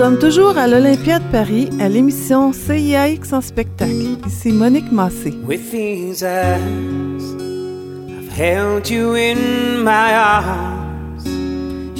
[0.00, 4.16] sommes toujours à l'Olympia de Paris à l'émission CIAX en spectacle.
[4.26, 5.34] Ici Monique Massé.
[5.46, 7.22] With these eyes,
[8.08, 11.26] I've held you in my arms.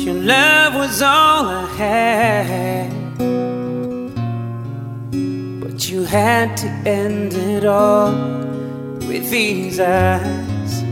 [0.03, 2.91] Your love was all I had.
[5.61, 8.15] But you had to end it all
[9.07, 10.83] with these eyes.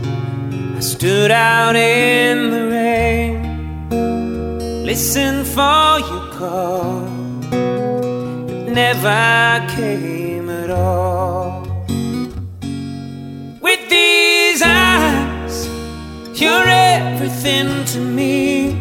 [0.77, 3.49] I stood out in the rain
[4.85, 7.01] Listen for your call,
[7.49, 11.67] but never came at all.
[13.61, 15.67] With these eyes,
[16.39, 18.71] you're everything to me.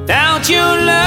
[0.00, 1.05] Without your love,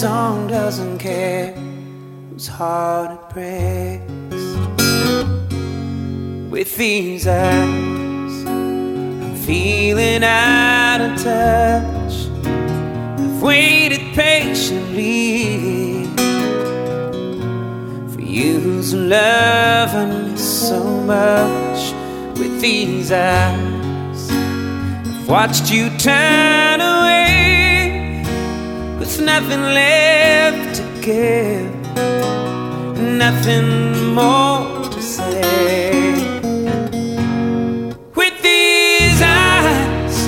[0.00, 1.52] song doesn't care
[2.30, 4.44] whose heart it breaks.
[6.50, 12.14] With these eyes, I'm feeling out of touch.
[12.46, 16.06] I've waited patiently
[18.14, 21.92] for you whose love I miss so much.
[22.38, 26.80] With these eyes I've watched you turn
[29.20, 31.70] nothing left to give,
[32.96, 36.12] nothing more to say.
[38.14, 40.26] With these eyes,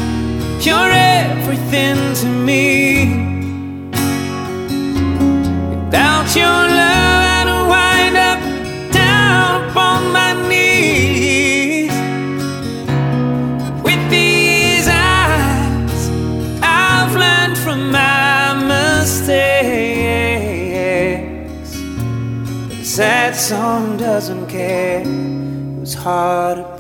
[0.67, 3.31] you're everything to me.
[5.87, 6.92] Without your love.
[23.43, 25.03] song doesn't care.
[25.03, 26.72] It hard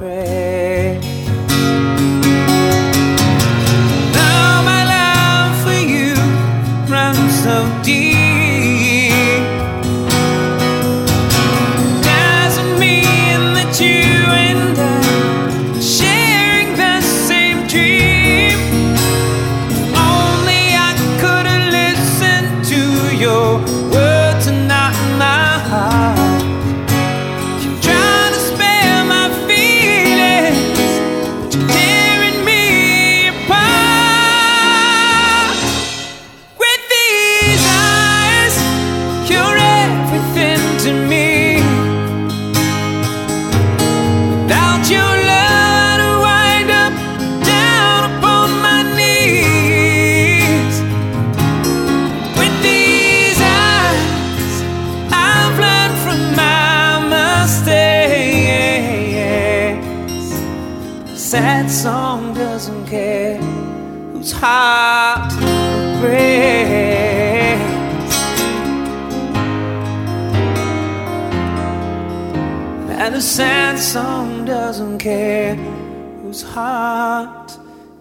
[76.52, 77.56] heart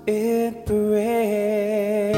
[0.06, 2.11] it breaks.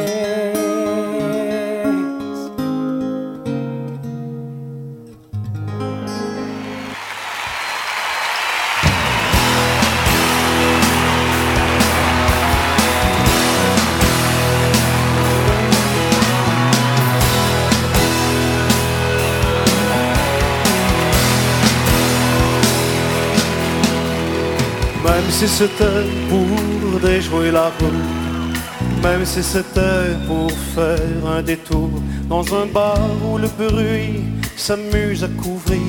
[25.45, 31.89] Si c'était pour déjouer la route, même si c'était pour faire un détour
[32.29, 34.23] dans un bar où le bruit
[34.55, 35.81] s'amuse à couvrir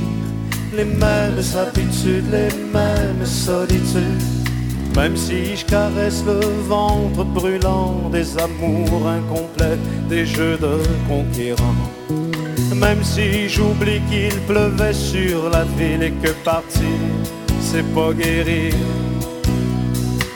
[0.76, 4.24] les mêmes habitudes, les mêmes solitudes.
[4.96, 9.78] Même si je caresse le ventre brûlant des amours incomplets,
[10.08, 10.78] des jeux de
[11.08, 11.80] conquérants.
[12.74, 16.98] Même si j'oublie qu'il pleuvait sur la ville et que partir,
[17.60, 18.74] c'est pas guérir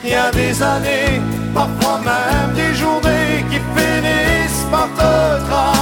[0.03, 1.21] il y a des années,
[1.53, 5.78] parfois même des journées qui finissent par te trahir.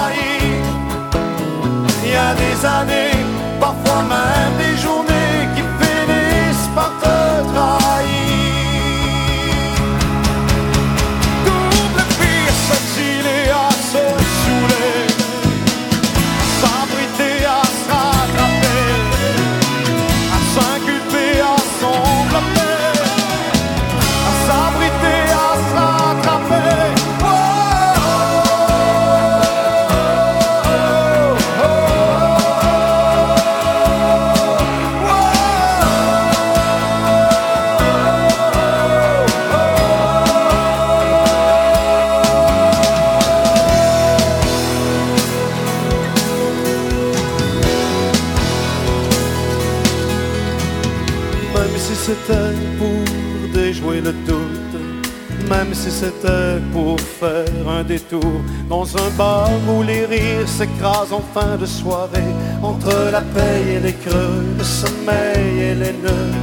[55.89, 61.55] Si c'était pour faire un détour dans un bar où les rires s'écrasent en fin
[61.55, 66.35] de soirée, entre la paix et les creux, le sommeil et les nœuds.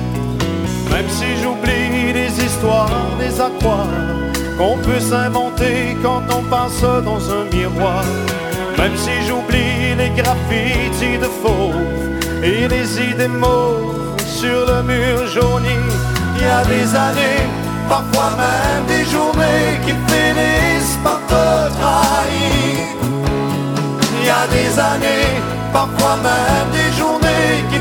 [0.91, 4.23] Même si j'oublie des histoires, des aquares
[4.57, 8.05] qu'on peut s'inventer quand on passe dans un miroir.
[8.79, 11.73] Même si j'oublie les graffitis de faux
[12.43, 15.79] et les idées mauves sur le mur jauni,
[16.37, 17.45] il y a des années,
[17.89, 21.45] parfois même des journées qui finissent par te
[21.79, 22.87] trahir.
[24.21, 25.41] Il y a des années,
[25.73, 27.81] parfois même des journées qui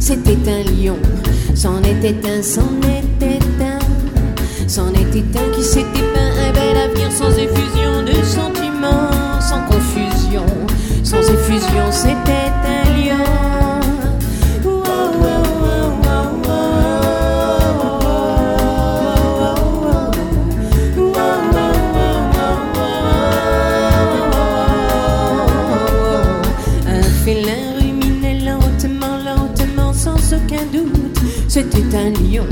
[0.00, 0.96] C'était un lion,
[1.54, 3.78] c'en était un, c'en était un,
[4.68, 10.44] c'en était un qui s'était peint un bel avenir sans effusion de sentiments, sans confusion,
[11.02, 12.43] sans effusion, c'était
[32.10, 32.46] lion.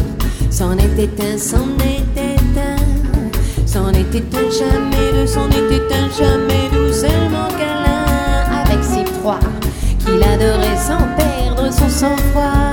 [0.50, 3.66] C'en était un, c'en était un.
[3.66, 6.92] C'en était un, jamais deux, c'en était un, jamais deux.
[6.92, 9.40] Seulement câlin avec ses proies,
[10.00, 12.71] qu'il adorait sans perdre son sang-froid.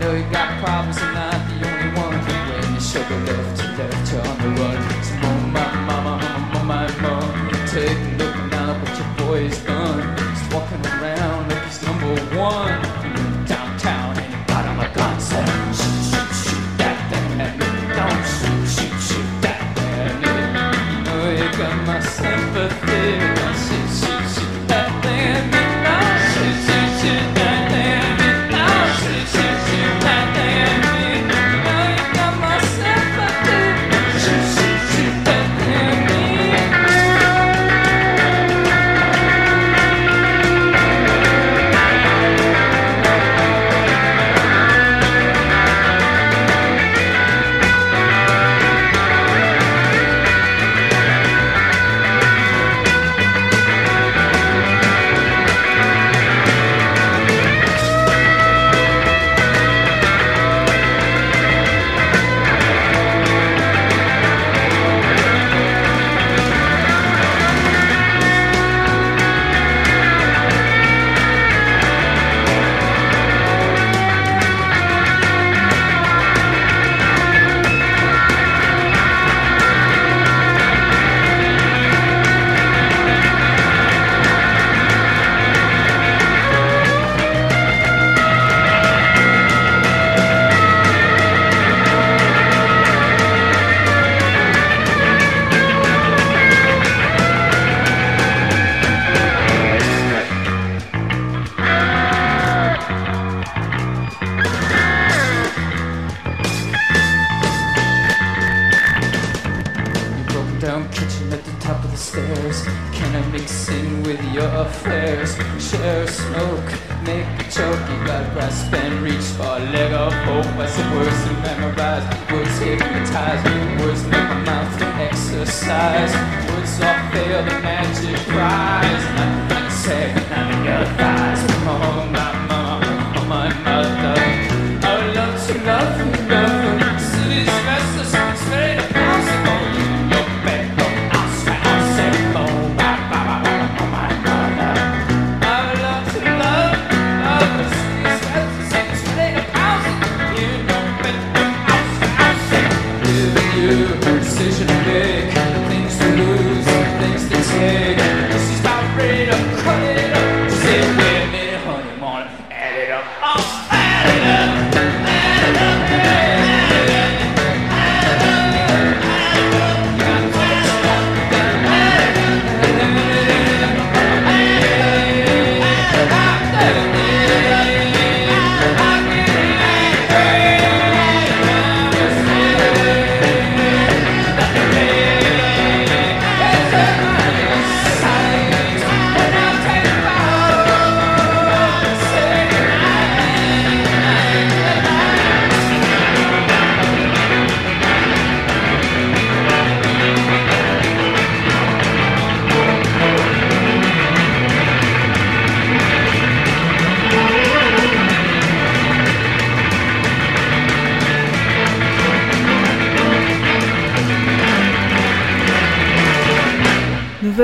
[0.00, 1.39] Know you got problems, I'm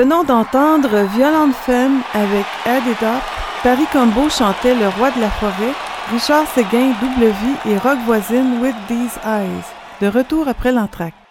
[0.07, 3.19] venons d'entendre Violente Femme avec Ed et.
[3.61, 5.73] Paris Combo chantait Le Roi de la Forêt.
[6.09, 9.65] Richard Séguin, Double Vie et Rock Voisine With These Eyes.
[9.99, 11.26] De retour après l'entracte.